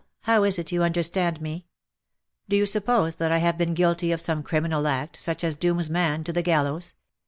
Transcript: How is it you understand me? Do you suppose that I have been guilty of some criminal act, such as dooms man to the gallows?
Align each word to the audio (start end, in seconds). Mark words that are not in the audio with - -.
How 0.21 0.43
is 0.45 0.57
it 0.57 0.71
you 0.71 0.81
understand 0.81 1.41
me? 1.41 1.67
Do 2.49 2.55
you 2.55 2.65
suppose 2.65 3.17
that 3.17 3.31
I 3.31 3.37
have 3.37 3.55
been 3.55 3.75
guilty 3.75 4.11
of 4.11 4.19
some 4.19 4.41
criminal 4.41 4.87
act, 4.87 5.21
such 5.21 5.43
as 5.43 5.53
dooms 5.53 5.91
man 5.91 6.23
to 6.23 6.33
the 6.33 6.41
gallows? 6.41 6.95